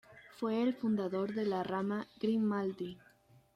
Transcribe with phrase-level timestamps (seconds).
[0.31, 2.97] Fue el fundador de la rama "Grimaldi".